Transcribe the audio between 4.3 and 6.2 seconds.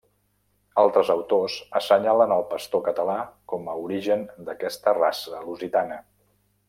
d'aquesta raça lusitana.